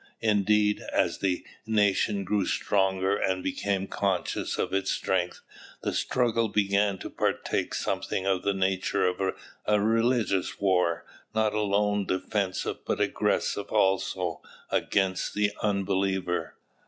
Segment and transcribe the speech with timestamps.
[0.21, 5.41] Indeed, as the nation grew stronger and became conscious of its strength,
[5.83, 9.21] the struggle began to partake something of the nature of
[9.67, 14.41] a religious war, not alone defensive but aggressive also,
[14.71, 16.55] against the unbeliever.